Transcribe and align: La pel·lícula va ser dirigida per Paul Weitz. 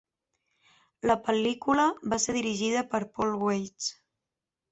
La 1.09 1.17
pel·lícula 1.27 1.85
va 2.13 2.19
ser 2.25 2.35
dirigida 2.39 2.83
per 2.95 3.01
Paul 3.19 3.35
Weitz. 3.45 3.93